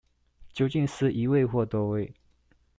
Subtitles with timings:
[0.51, 2.11] 究竟是一位或多位